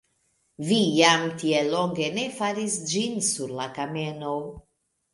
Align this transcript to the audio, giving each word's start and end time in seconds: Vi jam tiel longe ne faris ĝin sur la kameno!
Vi 0.69 0.77
jam 0.99 1.25
tiel 1.43 1.69
longe 1.75 2.09
ne 2.17 2.25
faris 2.41 2.81
ĝin 2.95 3.25
sur 3.31 3.57
la 3.63 3.71
kameno! 3.81 4.37